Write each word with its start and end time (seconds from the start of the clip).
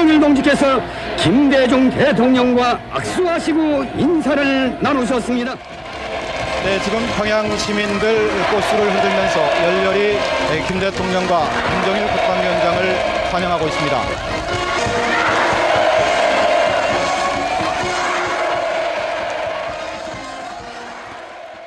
김정일 0.00 0.18
동지께서 0.18 0.80
김대중 1.18 1.90
대통령과 1.90 2.80
악수하시고 2.90 3.84
인사를 3.98 4.78
나누셨습니다. 4.80 5.54
네, 6.64 6.80
지금 6.82 7.06
평양 7.18 7.44
시민들 7.58 8.30
꽃수를 8.50 8.94
흔들면서 8.94 9.40
열렬히 9.62 10.18
김 10.66 10.80
대통령과 10.80 11.50
김정일 11.70 12.06
국방위원장을 12.06 12.96
환영하고 13.30 13.66
있습니다. 13.66 14.59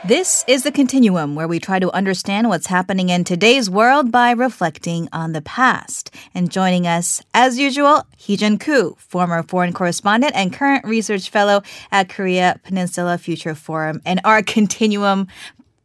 This 0.05 0.43
is 0.49 0.63
the 0.63 0.71
continuum 0.73 1.33
where 1.33 1.47
we 1.47 1.61
try 1.61 1.79
to 1.79 1.89
understand 1.95 2.49
what's 2.49 2.67
happening 2.67 3.07
in 3.07 3.23
today's 3.23 3.69
world 3.69 4.11
by 4.11 4.31
reflecting 4.31 5.07
on 5.13 5.31
the 5.31 5.41
past. 5.41 6.13
And 6.35 6.51
joining 6.51 6.85
us, 6.85 7.21
as 7.33 7.57
usual, 7.57 8.05
Heejun 8.19 8.59
Koo, 8.59 8.97
former 8.99 9.43
foreign 9.43 9.71
correspondent 9.71 10.35
and 10.35 10.51
current 10.51 10.83
research 10.83 11.29
fellow 11.29 11.63
at 11.89 12.09
Korea 12.09 12.59
Peninsula 12.63 13.17
Future 13.17 13.55
Forum, 13.55 14.01
and 14.05 14.19
our 14.25 14.43
continuum 14.43 15.29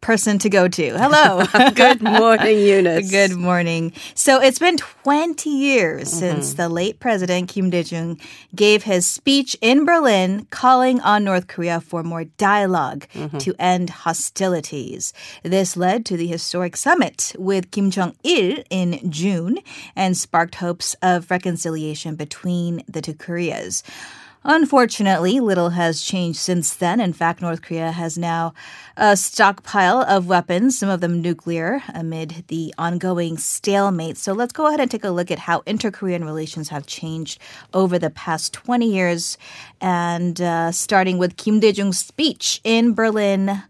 person 0.00 0.38
to 0.38 0.48
go 0.48 0.68
to. 0.68 0.90
Hello. 0.98 1.44
Good 1.74 2.02
morning, 2.02 2.58
Eunice. 2.58 3.10
Good 3.18 3.36
morning. 3.36 3.92
So 4.14 4.40
it's 4.40 4.58
been 4.58 4.76
20 4.76 5.50
years 5.50 6.08
mm-hmm. 6.08 6.18
since 6.18 6.54
the 6.54 6.68
late 6.68 7.00
president 7.00 7.48
Kim 7.48 7.70
Dae-jung 7.70 8.18
gave 8.54 8.84
his 8.84 9.06
speech 9.06 9.56
in 9.60 9.84
Berlin 9.84 10.46
calling 10.50 11.00
on 11.00 11.24
North 11.24 11.46
Korea 11.46 11.80
for 11.80 12.02
more 12.02 12.24
dialog 12.24 13.04
mm-hmm. 13.14 13.38
to 13.38 13.54
end 13.58 13.90
hostilities. 13.90 15.12
This 15.42 15.76
led 15.76 16.06
to 16.06 16.16
the 16.16 16.26
historic 16.26 16.76
summit 16.76 17.34
with 17.38 17.70
Kim 17.70 17.90
Jong-il 17.90 18.62
in 18.70 19.10
June 19.10 19.58
and 19.96 20.16
sparked 20.16 20.56
hopes 20.56 20.94
of 21.02 21.30
reconciliation 21.30 22.14
between 22.14 22.82
the 22.88 23.00
two 23.00 23.14
Koreas. 23.14 23.82
Unfortunately, 24.50 25.40
little 25.40 25.68
has 25.68 26.00
changed 26.00 26.38
since 26.38 26.74
then. 26.74 27.00
In 27.00 27.12
fact, 27.12 27.42
North 27.42 27.60
Korea 27.60 27.92
has 27.92 28.16
now 28.16 28.54
a 28.96 29.14
stockpile 29.14 30.00
of 30.00 30.26
weapons, 30.26 30.78
some 30.78 30.88
of 30.88 31.02
them 31.02 31.20
nuclear, 31.20 31.82
amid 31.92 32.44
the 32.48 32.72
ongoing 32.78 33.36
stalemate. 33.36 34.16
So 34.16 34.32
let's 34.32 34.54
go 34.54 34.66
ahead 34.66 34.80
and 34.80 34.90
take 34.90 35.04
a 35.04 35.10
look 35.10 35.30
at 35.30 35.40
how 35.40 35.62
inter 35.66 35.90
Korean 35.90 36.24
relations 36.24 36.70
have 36.70 36.86
changed 36.86 37.38
over 37.74 37.98
the 37.98 38.08
past 38.08 38.54
20 38.54 38.90
years. 38.90 39.36
And 39.82 40.40
uh, 40.40 40.72
starting 40.72 41.18
with 41.18 41.36
Kim 41.36 41.60
Dae 41.60 41.68
Jung's 41.68 41.98
speech 41.98 42.62
in 42.64 42.94
Berlin 42.94 43.64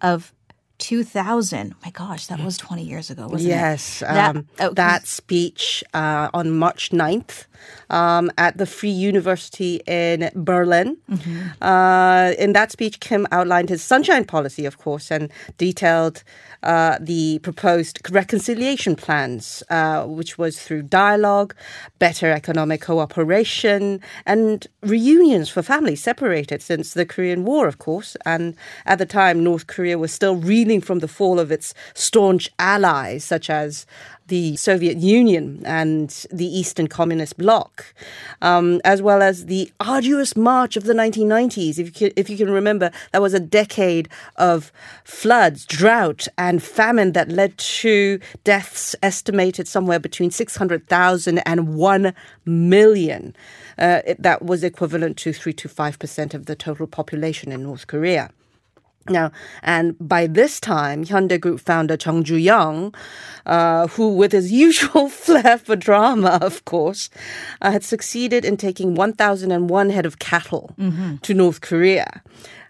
of 0.00 0.32
2000. 0.80 1.74
My 1.84 1.90
gosh, 1.90 2.26
that 2.26 2.40
was 2.40 2.56
20 2.56 2.82
years 2.82 3.10
ago, 3.10 3.28
wasn't 3.28 3.50
yes, 3.50 4.02
it? 4.02 4.06
Yes. 4.06 4.28
Um, 4.28 4.48
that, 4.56 4.70
oh, 4.70 4.74
that, 4.74 5.06
speech 5.06 5.84
uh, 5.94 6.28
on 6.34 6.50
March 6.50 6.90
9th 6.90 7.46
um, 7.90 8.30
at 8.38 8.58
the 8.58 8.66
Free 8.66 8.90
University 8.90 9.80
in 9.86 10.30
Berlin. 10.34 10.96
Mm-hmm. 11.10 11.62
Uh, 11.62 12.32
in 12.38 12.52
that 12.54 12.72
speech, 12.72 13.00
Kim 13.00 13.26
outlined 13.30 13.68
his 13.68 13.82
sunshine 13.82 14.24
policy, 14.24 14.64
of 14.64 14.78
course, 14.78 15.10
and 15.10 15.30
detailed 15.58 16.24
uh, 16.62 16.98
the 17.00 17.38
proposed 17.40 18.00
reconciliation 18.10 18.96
plans, 18.96 19.62
uh, 19.70 20.04
which 20.04 20.38
was 20.38 20.62
through 20.62 20.82
dialogue, 20.82 21.54
better 21.98 22.30
economic 22.30 22.82
cooperation, 22.82 24.00
and 24.26 24.66
reunions 24.82 25.48
for 25.48 25.62
families 25.62 26.02
separated 26.02 26.62
since 26.62 26.94
the 26.94 27.06
Korean 27.06 27.44
War, 27.44 27.66
of 27.66 27.78
course. 27.78 28.16
And 28.26 28.56
at 28.86 28.98
the 28.98 29.06
time, 29.06 29.42
North 29.42 29.66
Korea 29.66 29.98
was 29.98 30.12
still 30.12 30.36
from 30.78 30.98
the 30.98 31.08
fall 31.08 31.40
of 31.40 31.50
its 31.50 31.72
staunch 31.94 32.50
allies, 32.58 33.24
such 33.24 33.48
as 33.48 33.86
the 34.30 34.56
Soviet 34.56 34.96
Union 34.96 35.60
and 35.66 36.08
the 36.30 36.46
Eastern 36.46 36.86
Communist 36.86 37.36
Bloc, 37.36 37.92
um, 38.40 38.80
as 38.84 39.02
well 39.02 39.22
as 39.22 39.46
the 39.46 39.72
arduous 39.80 40.36
march 40.36 40.76
of 40.76 40.84
the 40.84 40.94
1990s. 40.94 41.78
If 41.78 41.86
you, 41.86 41.92
can, 41.92 42.10
if 42.16 42.30
you 42.30 42.36
can 42.36 42.50
remember, 42.50 42.92
that 43.12 43.20
was 43.20 43.34
a 43.34 43.40
decade 43.40 44.08
of 44.36 44.72
floods, 45.04 45.66
drought, 45.66 46.28
and 46.38 46.62
famine 46.62 47.12
that 47.12 47.28
led 47.28 47.58
to 47.58 48.20
deaths 48.44 48.94
estimated 49.02 49.66
somewhere 49.66 49.98
between 49.98 50.30
600,000 50.30 51.38
and 51.38 51.74
1 51.74 52.14
million. 52.44 53.34
Uh, 53.78 54.00
it, 54.06 54.22
that 54.22 54.44
was 54.44 54.62
equivalent 54.62 55.16
to 55.18 55.32
3 55.32 55.52
to 55.54 55.68
5% 55.68 56.34
of 56.34 56.46
the 56.46 56.54
total 56.54 56.86
population 56.86 57.50
in 57.50 57.64
North 57.64 57.88
Korea. 57.88 58.30
Now, 59.08 59.32
and 59.62 59.96
by 59.98 60.26
this 60.26 60.60
time, 60.60 61.04
Hyundai 61.04 61.40
Group 61.40 61.60
founder 61.60 61.96
Chung 61.96 62.22
Ju-young, 62.22 62.94
uh, 63.46 63.86
who 63.88 64.14
with 64.14 64.32
his 64.32 64.52
usual 64.66 65.08
flair 65.08 65.58
for 65.58 65.76
drama, 65.76 66.38
of 66.42 66.64
course, 66.64 67.10
uh, 67.62 67.70
had 67.72 67.82
succeeded 67.82 68.44
in 68.44 68.56
taking 68.56 68.94
1,001 68.94 69.90
head 69.90 70.06
of 70.06 70.18
cattle 70.18 70.74
mm-hmm. 70.78 71.16
to 71.16 71.34
North 71.34 71.60
Korea. 71.60 72.22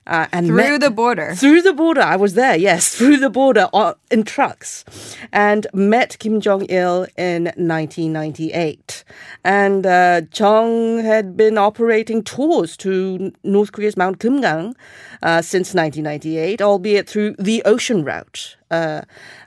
Uh, 0.07 0.27
and 0.33 0.47
through 0.47 0.57
met, 0.57 0.81
the 0.81 0.91
border. 0.91 1.35
Through 1.35 1.63
the 1.63 1.73
border, 1.73 2.01
I 2.01 2.17
was 2.17 2.35
there. 2.35 2.57
Yes, 2.57 2.95
through 2.97 3.19
the 3.19 3.31
border 3.31 3.69
on, 3.73 3.95
in 4.11 4.25
trucks, 4.25 4.85
and 5.33 5.67
met 5.73 6.19
Kim 6.19 6.41
Jong 6.41 6.67
Il 6.69 7.07
in 7.17 7.45
1998. 7.45 9.05
And 9.45 9.87
uh, 9.87 10.23
Chung 10.33 10.99
had 10.99 11.37
been 11.37 11.59
operating 11.59 12.23
tours 12.23 12.77
to 12.79 13.33
North 13.45 13.73
Korea's 13.73 13.97
Mount 13.97 14.19
Kumgang 14.19 14.75
uh, 15.23 15.43
since 15.43 15.75
1998, 15.75 16.61
albeit 16.63 17.09
through 17.09 17.37
the 17.39 17.63
ocean 17.65 18.05
route. 18.05 18.57
Uh, 18.71 19.03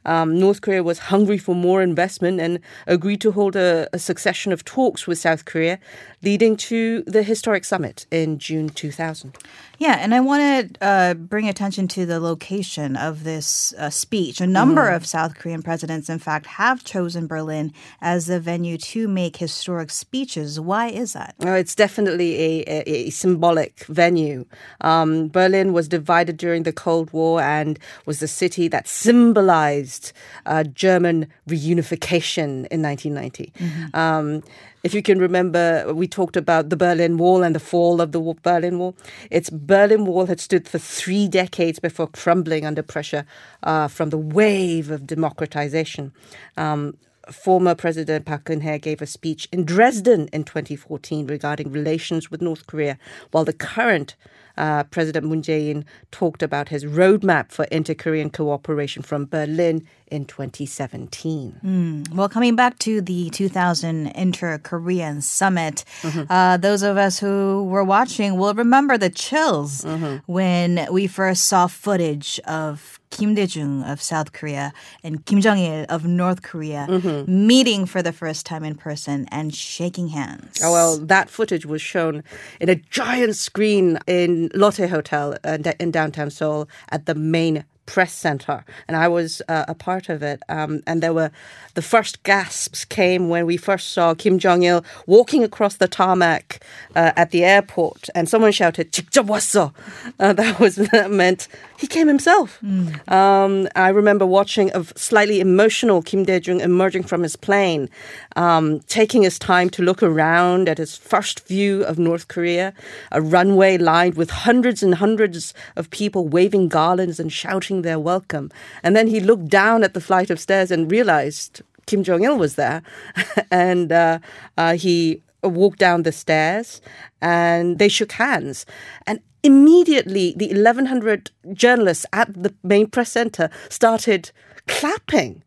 um, 0.06 0.38
North 0.40 0.62
Korea 0.62 0.84
was 0.84 1.00
hungry 1.00 1.38
for 1.38 1.56
more 1.56 1.82
investment 1.82 2.40
and 2.40 2.60
agreed 2.88 3.22
to 3.22 3.32
hold 3.32 3.56
a, 3.56 3.88
a 3.94 4.00
succession 4.00 4.52
of 4.52 4.66
talks 4.66 5.08
with 5.08 5.18
South 5.18 5.46
Korea, 5.46 5.80
leading 6.22 6.56
to 6.58 7.04
the 7.04 7.24
historic 7.24 7.66
summit 7.66 8.06
in 8.12 8.40
June 8.40 8.70
2000. 8.70 9.38
Yeah, 9.80 9.98
and 10.00 10.14
I 10.14 10.20
want 10.20 10.72
to 10.72 10.86
uh, 10.86 11.14
bring 11.16 11.50
attention 11.50 11.88
to 11.90 12.06
the 12.06 12.20
location 12.20 12.96
of 12.96 13.24
this 13.24 13.74
uh, 13.78 13.90
speech. 13.90 14.40
A 14.40 14.48
number 14.48 14.90
mm. 14.90 14.96
of 14.96 15.06
South 15.06 15.36
Korean 15.36 15.64
presidents, 15.64 16.10
in 16.10 16.20
fact, 16.20 16.46
have 16.46 16.84
chosen 16.84 17.28
Berlin 17.28 17.74
as 18.00 18.28
the 18.28 18.40
venue 18.40 18.78
to 18.78 19.08
make 19.08 19.38
historic 19.38 19.90
speeches. 19.90 20.60
Why 20.60 20.88
is 20.88 21.14
that? 21.14 21.36
Oh, 21.42 21.56
it's 21.56 21.76
definitely 21.76 22.36
a, 22.40 22.64
a, 22.68 22.90
a 22.90 23.10
symbolic 23.10 23.84
venue. 23.86 24.46
Um, 24.82 25.28
Berlin 25.28 25.74
was 25.74 25.88
divided 25.88 26.38
during 26.38 26.64
the 26.64 26.72
Cold 26.72 27.12
War 27.12 27.42
and 27.42 27.80
was 28.06 28.20
the 28.20 28.28
city 28.28 28.68
that 28.70 28.88
symbolized 29.14 30.12
uh, 30.48 30.64
German 30.64 31.28
reunification 31.48 32.66
in 32.72 32.82
1990. 32.82 33.54
Mm-hmm. 33.60 33.96
Um, 33.96 34.44
if 34.84 34.94
you 34.94 35.04
can 35.04 35.20
remember, 35.20 35.94
we 35.94 36.08
talked 36.08 36.36
about 36.36 36.70
the 36.70 36.76
Berlin 36.76 37.18
Wall 37.18 37.44
and 37.44 37.56
the 37.56 37.60
fall 37.60 38.02
of 38.02 38.12
the 38.12 38.22
Berlin 38.42 38.80
Wall. 38.80 38.96
Its 39.30 39.50
Berlin 39.52 40.06
Wall 40.06 40.26
had 40.26 40.40
stood 40.40 40.68
for 40.68 40.80
three 40.80 41.28
decades 41.28 41.80
before 41.80 42.08
crumbling 42.08 42.66
under 42.66 42.82
pressure 42.82 43.26
uh, 43.62 43.88
from 43.88 44.10
the 44.10 44.18
wave 44.18 44.90
of 44.90 45.06
democratization. 45.06 46.12
Um, 46.58 46.98
former 47.32 47.76
President 47.76 48.26
Park 48.26 48.46
Geun-hye 48.46 48.80
gave 48.80 49.02
a 49.02 49.06
speech 49.06 49.48
in 49.52 49.64
Dresden 49.64 50.28
in 50.34 50.44
2014 50.44 51.28
regarding 51.28 51.72
relations 51.72 52.32
with 52.32 52.42
North 52.42 52.66
Korea, 52.68 52.98
while 53.32 53.46
the 53.46 53.54
current 53.54 54.16
uh, 54.58 54.84
President 54.86 55.26
Moon 55.26 55.42
Jae-in 55.42 55.86
talked 56.12 56.44
about 56.44 56.70
his 56.70 56.86
roadmap 56.86 57.52
for 57.52 57.66
inter-Korean 57.66 58.30
cooperation 58.30 59.04
from 59.04 59.26
Berlin 59.26 59.88
in 60.08 60.26
2017. 60.26 61.60
Mm. 61.64 62.14
Well, 62.14 62.30
coming 62.30 62.56
back 62.56 62.78
to 62.80 63.02
the 63.02 63.30
2000 63.32 64.08
Inter-Korean 64.08 65.22
Summit, 65.22 65.84
mm-hmm. 66.02 66.32
uh, 66.32 66.58
those 66.58 66.84
of 66.84 66.98
us 66.98 67.20
who 67.20 67.64
were 67.64 67.84
watching 67.84 68.38
will 68.38 68.54
remember 68.54 68.98
the 68.98 69.10
chills 69.10 69.84
mm-hmm. 69.84 70.18
when 70.32 70.88
we 70.92 71.08
first 71.08 71.46
saw 71.46 71.68
footage 71.68 72.40
of 72.46 73.00
Kim 73.14 73.36
Dae-jung 73.36 73.84
of 73.84 74.02
South 74.02 74.34
Korea 74.34 74.74
and 75.04 75.24
Kim 75.26 75.40
Jong-il 75.40 75.86
of 75.88 76.04
North 76.04 76.42
Korea 76.42 76.88
mm-hmm. 76.90 77.48
meeting 77.48 77.86
for 77.86 78.02
the 78.02 78.12
first 78.12 78.44
time 78.44 78.64
in 78.64 78.74
person 78.74 79.28
and 79.32 79.54
shaking 79.54 80.08
hands. 80.08 80.60
Oh, 80.64 80.72
well, 80.72 80.98
that 80.98 81.30
footage 81.30 81.64
was 81.64 81.80
shown 81.80 82.24
in 82.60 82.70
a 82.70 82.76
giant 82.76 83.36
screen 83.36 84.00
in 84.08 84.50
Lotte 84.56 84.90
Hotel 84.90 85.38
uh, 85.44 85.60
in 85.80 85.92
downtown 85.92 86.32
Seoul 86.32 86.68
at 86.90 87.06
the 87.06 87.14
main 87.14 87.66
press 87.89 88.13
center, 88.13 88.65
and 88.87 88.97
I 88.97 89.09
was 89.09 89.41
uh, 89.49 89.65
a 89.67 89.75
part 89.75 90.11
of 90.11 90.23
it. 90.23 90.43
Um, 90.49 90.83
and 90.87 91.03
there 91.03 91.15
were 91.15 91.31
the 91.73 91.83
first 91.83 92.23
gasps 92.23 92.85
came 92.85 93.31
when 93.31 93.47
we 93.47 93.57
first 93.57 93.93
saw 93.93 94.15
Kim 94.15 94.39
Jong 94.39 94.63
Il 94.63 94.85
walking 95.07 95.43
across 95.43 95.77
the 95.77 95.89
tarmac 95.89 96.61
uh, 96.95 97.13
at 97.17 97.31
the 97.31 97.45
airport, 97.45 98.11
and 98.15 98.29
someone 98.29 98.53
shouted 98.53 98.93
"직접 98.93 99.27
왔어." 99.27 99.73
Uh, 100.21 100.33
that 100.35 100.61
was 100.61 100.77
that 100.77 101.11
meant 101.11 101.49
he 101.79 101.87
came 101.87 102.09
himself. 102.09 102.59
Mm. 102.63 103.11
Um, 103.11 103.69
I 103.75 103.89
remember 103.89 104.27
watching 104.27 104.71
a 104.75 104.85
slightly 104.97 105.41
emotional 105.41 106.03
Kim 106.03 106.25
Dae 106.25 106.41
Jung 106.45 106.61
emerging 106.61 107.05
from 107.05 107.23
his 107.23 107.37
plane, 107.37 107.89
um, 108.37 108.81
taking 108.81 109.23
his 109.23 109.39
time 109.39 109.71
to 109.71 109.83
look 109.83 110.03
around 110.03 110.69
at 110.69 110.77
his 110.77 110.97
first 110.97 111.47
view 111.49 111.85
of 111.85 111.99
North 111.99 112.29
Korea, 112.29 112.75
a 113.13 113.23
runway 113.23 113.79
lined 113.79 114.15
with 114.17 114.31
hundreds 114.31 114.83
and 114.83 114.97
hundreds 114.97 115.55
of 115.77 115.89
people 115.91 116.29
waving 116.29 116.69
garlands 116.69 117.19
and 117.19 117.33
shouting 117.33 117.72
their 117.82 118.00
welcome. 118.00 118.52
And 118.84 118.96
then 118.96 119.08
he 119.08 119.20
looked 119.20 119.48
down 119.48 119.84
at 119.84 119.94
the 119.94 120.02
flight 120.02 120.30
of 120.30 120.40
stairs 120.40 120.72
and 120.72 120.92
realized 120.92 121.62
Kim 121.86 122.04
Jong 122.04 122.24
il 122.24 122.38
was 122.38 122.56
there, 122.56 122.82
and 123.52 123.92
uh, 123.92 124.20
uh, 124.58 124.76
he 124.76 125.22
walked 125.44 125.80
down 125.80 126.04
the 126.04 126.12
stairs 126.12 126.82
and 127.22 127.78
they 127.80 127.90
shook 127.90 128.14
hands. 128.14 128.66
And 129.06 129.20
immediately, 129.44 130.34
the 130.38 130.48
1,100 130.48 131.32
journalists 131.52 132.06
at 132.14 132.34
the 132.34 132.54
main 132.64 132.88
press 132.88 133.12
center 133.12 133.50
started 133.70 134.32
clapping. 134.68 135.44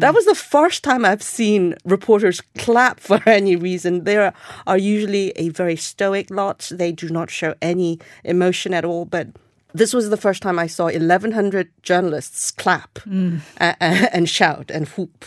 That 0.00 0.12
was 0.12 0.26
the 0.26 0.34
first 0.34 0.82
time 0.82 1.04
I've 1.04 1.22
seen 1.22 1.76
reporters 1.84 2.40
clap 2.58 3.00
for 3.00 3.20
any 3.26 3.56
reason. 3.56 4.04
They 4.04 4.16
are, 4.16 4.34
are 4.66 4.78
usually 4.78 5.30
a 5.30 5.50
very 5.50 5.76
stoic 5.76 6.30
lot. 6.30 6.68
They 6.72 6.92
do 6.92 7.08
not 7.08 7.30
show 7.30 7.54
any 7.62 8.00
emotion 8.24 8.74
at 8.74 8.84
all, 8.84 9.04
but 9.04 9.28
this 9.76 9.92
was 9.92 10.08
the 10.10 10.16
first 10.16 10.42
time 10.42 10.58
I 10.58 10.66
saw 10.68 10.84
1,100 10.86 11.68
journalists 11.82 12.50
clap 12.50 12.98
a- 13.06 13.76
a- 13.80 14.14
and 14.16 14.28
shout 14.28 14.70
and 14.70 14.88
whoop. 14.88 15.24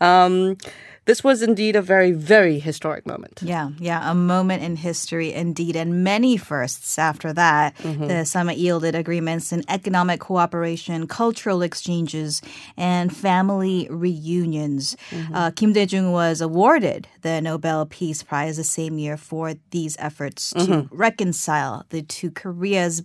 Um, 0.00 0.56
this 1.04 1.24
was 1.24 1.42
indeed 1.42 1.74
a 1.74 1.82
very, 1.82 2.12
very 2.12 2.60
historic 2.60 3.04
moment. 3.06 3.40
Yeah, 3.42 3.70
yeah, 3.80 4.08
a 4.08 4.14
moment 4.14 4.62
in 4.62 4.76
history 4.76 5.32
indeed, 5.32 5.74
and 5.74 6.04
many 6.04 6.36
firsts 6.36 6.96
after 6.96 7.32
that. 7.32 7.74
The 7.82 8.24
summit 8.24 8.56
yielded 8.58 8.94
agreements 8.94 9.52
in 9.52 9.64
economic 9.68 10.20
cooperation, 10.20 11.08
cultural 11.08 11.60
exchanges, 11.62 12.40
and 12.76 13.10
family 13.28 13.88
reunions. 13.90 14.96
Uh, 15.34 15.50
Kim 15.50 15.72
Dae-jung 15.72 16.12
was 16.12 16.40
awarded 16.40 17.08
the 17.22 17.40
Nobel 17.40 17.84
Peace 17.86 18.22
Prize 18.22 18.56
the 18.56 18.64
same 18.64 18.96
year 18.98 19.16
for 19.16 19.54
these 19.70 19.96
efforts 19.98 20.52
to 20.52 20.88
reconcile 20.92 21.84
the 21.90 22.02
two 22.02 22.30
Koreas. 22.30 23.02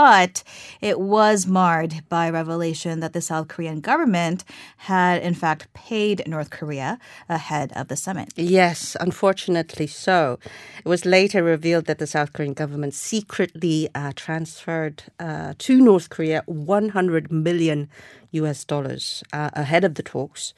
But 0.00 0.42
it 0.80 0.98
was 0.98 1.46
marred 1.46 1.94
by 2.08 2.30
revelation 2.30 3.00
that 3.00 3.12
the 3.12 3.20
South 3.20 3.48
Korean 3.48 3.80
government 3.80 4.44
had, 4.78 5.20
in 5.20 5.34
fact, 5.34 5.70
paid 5.74 6.22
North 6.26 6.48
Korea 6.48 6.98
ahead 7.28 7.70
of 7.76 7.88
the 7.88 7.96
summit. 7.96 8.32
Yes, 8.34 8.96
unfortunately 8.98 9.86
so. 9.86 10.38
It 10.78 10.88
was 10.88 11.04
later 11.04 11.42
revealed 11.42 11.84
that 11.84 11.98
the 11.98 12.06
South 12.06 12.32
Korean 12.32 12.54
government 12.54 12.94
secretly 12.94 13.90
uh, 13.94 14.12
transferred 14.16 15.02
uh, 15.18 15.52
to 15.58 15.78
North 15.78 16.08
Korea 16.08 16.44
100 16.46 17.30
million 17.30 17.90
US 18.30 18.64
dollars 18.64 19.22
uh, 19.34 19.50
ahead 19.52 19.84
of 19.84 19.96
the 19.96 20.02
talks. 20.02 20.54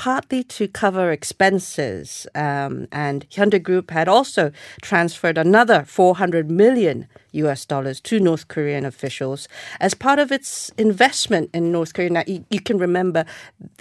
Partly 0.00 0.42
to 0.44 0.66
cover 0.66 1.12
expenses, 1.12 2.26
um, 2.34 2.88
and 2.90 3.28
Hyundai 3.28 3.62
Group 3.62 3.90
had 3.90 4.08
also 4.08 4.50
transferred 4.80 5.36
another 5.36 5.84
400 5.84 6.50
million 6.50 7.06
US 7.32 7.66
dollars 7.66 8.00
to 8.00 8.18
North 8.18 8.48
Korean 8.48 8.84
officials 8.86 9.46
as 9.78 9.92
part 9.94 10.18
of 10.18 10.32
its 10.32 10.70
investment 10.78 11.50
in 11.52 11.70
North 11.70 11.92
Korea. 11.92 12.10
Now, 12.10 12.24
you, 12.26 12.44
you 12.50 12.60
can 12.60 12.78
remember 12.78 13.24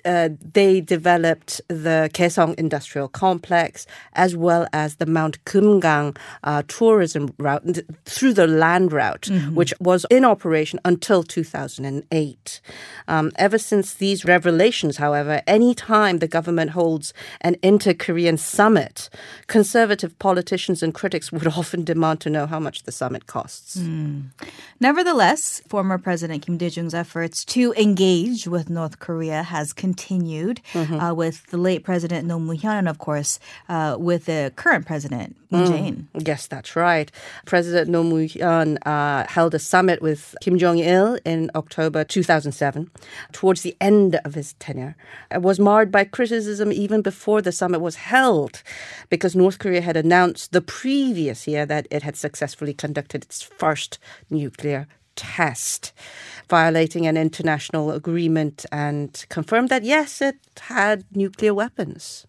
uh, 0.06 0.30
they 0.54 0.81
developed 0.81 1.62
the 1.68 2.10
Kaesong 2.13 2.56
Industrial 2.56 3.07
Complex 3.07 3.86
as 4.13 4.36
well 4.36 4.68
as 4.74 4.98
the 4.98 5.06
Mount 5.06 5.44
Kumgang 5.45 6.18
uh, 6.44 6.63
tourism 6.68 7.33
route 7.38 7.80
through 8.06 8.33
the 8.33 8.48
land 8.48 8.92
route, 8.92 9.30
which 9.54 9.74
was 9.80 10.06
in 10.10 10.25
operation 10.25 10.80
until 10.86 11.24
2008. 11.24 12.62
Um, 13.07 13.31
ever 13.38 13.57
since 13.57 13.94
these 13.94 14.25
revelations, 14.25 14.98
however, 14.98 15.42
any 15.48 15.74
time 15.74 16.09
the 16.18 16.28
government 16.28 16.72
holds 16.72 17.14
an 17.42 17.56
inter-Korean 17.62 18.38
summit, 18.38 19.10
conservative 19.48 20.18
politicians 20.18 20.82
and 20.82 20.94
critics 20.94 21.32
would 21.32 21.48
often 21.62 21.84
demand 21.84 22.20
to 22.22 22.30
know 22.30 22.48
how 22.48 22.60
much 22.60 22.84
the 22.84 22.92
summit 22.92 23.28
costs. 23.28 23.80
Nevertheless, 24.80 25.62
former 25.68 25.98
President 25.98 26.44
Kim 26.46 26.58
Dae-jung's 26.58 26.94
efforts 26.94 27.46
to 27.46 27.74
engage 27.74 28.48
with 28.48 28.70
North 28.70 29.00
Korea 29.00 29.44
has 29.44 29.74
continued 29.74 30.62
uh, 30.74 31.14
with 31.16 31.46
the 31.48 31.58
late 31.58 31.84
President 31.84 32.30
Roh 32.30 32.40
Moo-hyun 32.40 32.80
and, 32.80 32.90
of 32.90 32.98
course, 32.98 33.40
uh, 33.68 33.96
with 34.00 34.26
the 34.26 34.52
current 34.56 34.86
President 34.86 35.36
Moon 35.52 35.66
Jae-in. 35.66 36.08
Yes, 36.14 36.48
that's 36.48 36.76
right. 36.76 37.12
President 37.46 37.94
Roh 37.94 38.04
Moo-hyun 38.04 38.78
uh, 38.86 39.26
held 39.28 39.54
a 39.54 39.60
summit 39.60 40.02
with 40.02 40.36
Kim 40.42 40.58
Jong-il 40.58 41.18
in 41.26 41.52
October 41.56 42.04
2007, 42.04 42.90
towards 43.32 43.62
the 43.62 43.76
end 43.82 44.20
of 44.24 44.36
his 44.36 44.54
tenure. 44.54 44.96
It 45.32 45.42
was 45.42 45.60
marred 45.60 45.92
by 45.92 45.99
criticism 46.06 46.72
even 46.72 47.01
before 47.01 47.42
the 47.42 47.51
summit 47.51 47.80
was 47.80 47.96
held, 47.96 48.63
because 49.10 49.36
North 49.36 49.60
Korea 49.60 49.81
had 49.81 49.98
announced 49.98 50.51
the 50.51 50.62
previous 50.62 51.48
year 51.48 51.66
that 51.66 51.88
it 51.92 52.04
had 52.04 52.16
successfully 52.16 52.74
conducted 52.74 53.24
its 53.24 53.42
first 53.42 54.00
nuclear 54.30 54.88
test, 55.19 55.92
violating 56.50 57.06
an 57.06 57.18
international 57.18 57.92
agreement 57.92 58.66
and 58.71 59.25
confirmed 59.30 59.68
that 59.68 59.83
yes, 59.83 60.21
it 60.21 60.38
had 60.62 61.04
nuclear 61.13 61.54
weapons. 61.54 62.25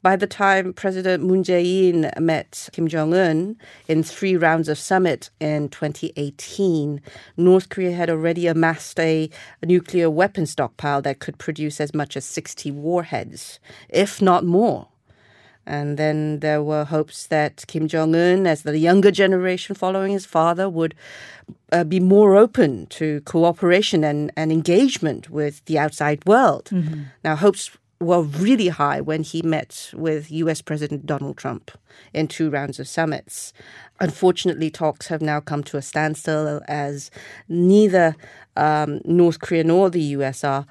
By 0.00 0.14
the 0.14 0.28
time 0.28 0.72
President 0.72 1.24
Moon 1.24 1.42
Jae-in 1.42 2.12
met 2.24 2.68
Kim 2.72 2.86
Jong-un 2.86 3.56
in 3.88 4.02
three 4.04 4.36
rounds 4.36 4.68
of 4.68 4.78
summit 4.78 5.30
in 5.40 5.68
2018, 5.70 7.00
North 7.36 7.68
Korea 7.68 7.92
had 7.92 8.08
already 8.08 8.46
amassed 8.46 9.00
a, 9.00 9.28
nuclear 9.64 10.08
weapon 10.08 10.46
stockpile 10.46 11.02
that 11.02 11.18
could 11.18 11.38
produce 11.38 11.80
as 11.80 11.92
much 11.92 12.16
as 12.16 12.24
60 12.24 12.70
warheads, 12.70 13.58
if 13.88 14.22
not 14.22 14.44
more. 14.44 14.86
And 15.68 15.98
then 15.98 16.40
there 16.40 16.62
were 16.62 16.84
hopes 16.84 17.26
that 17.26 17.64
Kim 17.66 17.88
Jong 17.88 18.14
un, 18.14 18.46
as 18.46 18.62
the 18.62 18.78
younger 18.78 19.10
generation 19.10 19.74
following 19.74 20.12
his 20.12 20.24
father, 20.24 20.66
would 20.68 20.94
uh, 21.70 21.84
be 21.84 22.00
more 22.00 22.36
open 22.36 22.86
to 22.86 23.20
cooperation 23.20 24.02
and, 24.02 24.32
and 24.34 24.50
engagement 24.50 25.28
with 25.28 25.62
the 25.66 25.78
outside 25.78 26.24
world. 26.24 26.70
Now, 27.22 27.36
hopes 27.36 27.70
were 28.00 28.22
really 28.22 28.68
high 28.68 29.00
when 29.02 29.22
he 29.22 29.42
met 29.42 29.90
with 29.92 30.30
US 30.30 30.62
President 30.62 31.04
Donald 31.04 31.36
Trump 31.36 31.70
in 32.14 32.28
two 32.28 32.48
rounds 32.48 32.80
of 32.80 32.88
summits. 32.88 33.52
Unfortunately, 34.00 34.70
talks 34.70 35.08
have 35.08 35.20
now 35.20 35.40
come 35.40 35.62
to 35.64 35.76
a 35.76 35.82
standstill 35.82 36.62
as 36.66 37.10
neither 37.48 38.16
um, 38.56 39.00
North 39.04 39.40
Korea 39.40 39.64
nor 39.64 39.90
the 39.90 40.16
US 40.16 40.44
are 40.44 40.64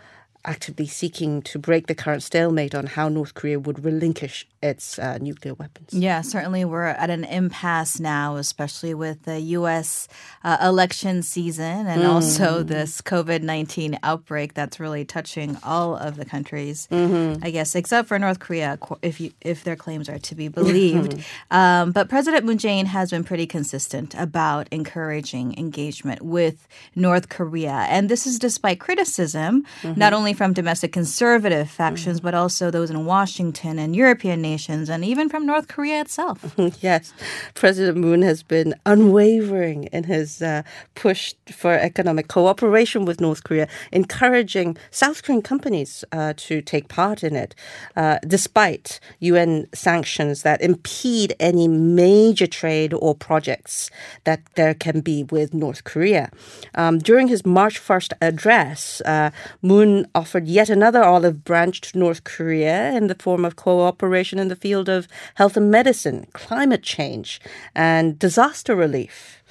actively 0.48 0.88
seeking 0.88 1.42
to 1.44 1.60
break 1.60 1.88
the 1.88 1.94
current 1.94 2.24
stalemate 2.24 2.74
on 2.74 2.88
how 2.88 3.10
North 3.10 3.34
Korea 3.34 3.60
would 3.60 3.84
relinquish 3.84 4.48
its 4.64 4.98
uh, 4.98 5.18
nuclear 5.20 5.54
weapons. 5.54 5.94
Yeah, 5.94 6.22
certainly 6.22 6.66
we're 6.66 6.86
at 6.86 7.10
an 7.10 7.26
impasse 7.26 8.00
now, 8.00 8.38
especially 8.38 8.94
with 8.94 9.24
the 9.24 9.40
U.S. 9.40 10.08
Uh, 10.44 10.58
election 10.62 11.22
season 11.22 11.86
and 11.86 12.04
also 12.04 12.64
this 12.64 13.02
COVID 13.02 13.44
19 13.44 14.00
outbreak 14.02 14.54
that's 14.54 14.80
really 14.80 15.06
touching 15.06 15.58
all 15.64 15.96
of 15.96 16.16
the 16.16 16.26
countries, 16.26 16.88
I 16.92 17.52
guess, 17.52 17.76
except 17.76 18.08
for 18.08 18.18
North 18.18 18.40
Korea, 18.40 18.80
if, 19.02 19.20
you, 19.20 19.32
if 19.42 19.64
their 19.64 19.76
claims 19.76 20.10
are 20.10 20.20
to 20.20 20.36
be 20.36 20.48
believed. 20.48 21.22
um, 21.52 21.92
but 21.92 22.10
President 22.10 22.46
Moon 22.46 22.58
Jae-in 22.58 22.86
has 22.88 23.12
been 23.12 23.24
pretty 23.24 23.46
consistent 23.46 24.16
about 24.16 24.68
encouraging 24.72 25.58
engagement 25.58 26.22
with 26.22 26.68
North 26.96 27.30
Korea. 27.30 27.86
And 27.90 28.10
this 28.10 28.26
is 28.26 28.40
despite 28.40 28.80
criticism, 28.80 29.66
not 29.84 30.14
only 30.14 30.34
from 30.38 30.54
domestic 30.54 30.94
conservative 30.94 31.70
factions, 31.70 32.22
but 32.22 32.36
also 32.36 32.70
those 32.70 32.92
in 32.92 33.06
Washington 33.06 33.80
and 33.80 33.96
European 33.96 34.42
nations, 34.42 34.88
and 34.88 35.04
even 35.04 35.28
from 35.30 35.46
North 35.46 35.68
Korea 35.68 36.00
itself. 36.02 36.56
Yes, 36.80 37.12
President 37.56 37.98
Moon 37.98 38.22
has 38.22 38.44
been 38.44 38.76
unwavering 38.86 39.86
in 39.86 40.04
his 40.04 40.42
uh, 40.42 40.62
push 40.96 41.34
for 41.52 41.74
economic 41.74 42.28
cooperation 42.28 43.04
with 43.04 43.20
North 43.20 43.44
Korea, 43.44 43.68
encouraging 43.92 44.78
South 44.92 45.24
Korean 45.24 45.42
companies 45.42 46.06
uh, 46.12 46.34
to 46.38 46.62
take 46.62 46.88
part 46.88 47.24
in 47.24 47.36
it, 47.36 47.56
uh, 47.96 48.20
despite 48.28 49.00
UN 49.20 49.68
sanctions 49.74 50.44
that 50.44 50.62
impede 50.62 51.36
any 51.40 51.68
major 51.68 52.48
trade 52.48 52.94
or 52.94 53.16
projects 53.16 53.90
that 54.26 54.42
there 54.56 54.76
can 54.76 55.02
be 55.02 55.24
with 55.24 55.54
North 55.54 55.84
Korea. 55.84 56.30
Um, 56.76 57.00
during 57.00 57.28
his 57.28 57.44
March 57.46 57.82
1st 57.82 58.14
address, 58.22 59.02
uh, 59.02 59.32
Moon 59.62 60.06
offered 60.14 60.27
yet 60.36 60.70
another 60.70 61.04
olive 61.04 61.44
branch 61.44 61.82
to 61.82 61.98
North 61.98 62.24
Korea 62.24 62.92
in 62.94 63.08
the 63.08 63.16
form 63.16 63.46
of 63.46 63.56
cooperation 63.56 64.40
in 64.40 64.48
the 64.48 64.56
field 64.56 64.90
of 64.90 65.08
health 65.36 65.58
and 65.58 65.72
medicine, 65.72 66.28
climate 66.34 66.84
change, 66.84 67.40
and 67.76 68.18
disaster 68.20 68.76
relief. 68.76 69.44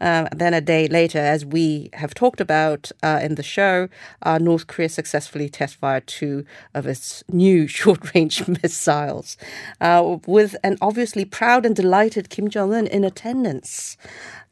Uh, 0.00 0.28
then 0.34 0.54
a 0.54 0.60
day 0.60 0.86
later, 0.86 1.18
as 1.18 1.44
we 1.44 1.90
have 1.94 2.14
talked 2.14 2.40
about 2.40 2.92
uh, 3.02 3.18
in 3.22 3.34
the 3.34 3.42
show, 3.42 3.88
uh, 4.22 4.38
North 4.38 4.66
Korea 4.66 4.88
successfully 4.88 5.48
test 5.48 5.76
fired 5.76 6.06
two 6.06 6.44
of 6.74 6.86
its 6.86 7.24
new 7.28 7.66
short 7.78 8.14
range 8.14 8.46
missiles, 8.62 9.36
uh, 9.80 10.18
with 10.26 10.56
an 10.62 10.76
obviously 10.80 11.24
proud 11.24 11.66
and 11.66 11.74
delighted 11.74 12.30
Kim 12.30 12.48
Jong 12.48 12.72
un 12.74 12.86
in 12.86 13.04
attendance. 13.04 13.96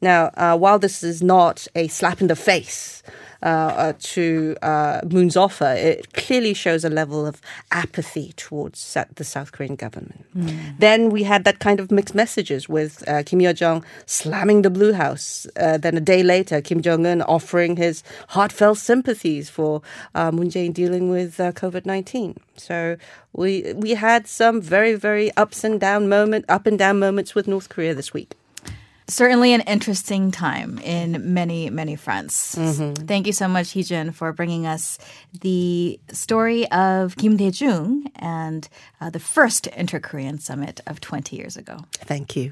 Now, 0.01 0.31
uh, 0.35 0.57
while 0.57 0.79
this 0.79 1.01
is 1.01 1.23
not 1.23 1.67
a 1.75 1.87
slap 1.87 2.21
in 2.21 2.27
the 2.27 2.35
face, 2.35 3.01
uh, 3.47 3.93
to 4.13 4.55
uh, 4.61 4.99
Moon's 5.13 5.37
offer, 5.37 5.71
it 5.91 6.13
clearly 6.13 6.53
shows 6.53 6.85
a 6.85 6.89
level 6.89 7.25
of 7.25 7.35
apathy 7.71 8.33
towards 8.35 8.97
the 9.15 9.23
South 9.23 9.51
Korean 9.51 9.75
government. 9.75 10.25
Then 10.79 11.09
we 11.09 11.23
had 11.23 11.43
that 11.43 11.57
kind 11.59 11.79
of 11.79 11.91
mixed 11.91 12.15
messages 12.15 12.69
with 12.69 13.03
uh, 13.07 13.23
Kim 13.23 13.41
Yo 13.41 13.53
Jong 13.53 13.83
slamming 14.05 14.61
the 14.63 14.69
Blue 14.69 14.93
House. 14.93 15.47
Uh, 15.55 15.77
then 15.77 15.97
a 15.97 16.01
day 16.13 16.23
later, 16.23 16.61
Kim 16.61 16.81
Jong 16.81 17.05
Un 17.05 17.21
offering 17.21 17.77
his 17.77 18.03
heartfelt 18.27 18.77
sympathies 18.77 19.49
for 19.49 19.81
uh, 20.13 20.31
Moon 20.31 20.49
Jae-in 20.49 20.73
dealing 20.73 21.09
with 21.09 21.39
uh, 21.39 21.51
COVID 21.51 21.85
nineteen. 21.85 22.35
So 22.55 22.97
we 23.33 23.73
we 23.73 23.95
had 23.95 24.27
some 24.27 24.61
very 24.61 24.95
very 24.95 25.31
ups 25.37 25.63
and 25.63 25.79
down 25.79 26.07
moment 26.07 26.45
up 26.49 26.67
and 26.67 26.77
down 26.77 26.99
moments 26.99 27.35
with 27.35 27.47
North 27.47 27.69
Korea 27.69 27.93
this 27.95 28.13
week. 28.13 28.36
Certainly 29.09 29.53
an 29.53 29.61
interesting 29.61 30.31
time 30.31 30.79
in 30.79 31.33
many, 31.33 31.69
many 31.69 31.95
fronts. 31.95 32.55
Thank 33.07 33.25
you 33.25 33.33
so 33.33 33.47
much, 33.47 33.67
Heejun, 33.67 34.13
for 34.13 34.33
bringing 34.33 34.65
us 34.67 34.97
the 35.41 35.97
story 36.11 36.69
of 36.71 37.15
Kim 37.15 37.37
Dae-jung 37.37 38.11
and 38.17 38.67
uh, 38.99 39.09
the 39.09 39.19
first 39.19 39.67
inter-Korean 39.67 40.39
summit 40.39 40.81
of 40.85 40.99
20 40.99 41.35
years 41.37 41.55
ago. 41.55 41.85
Thank 41.93 42.35
you. 42.35 42.51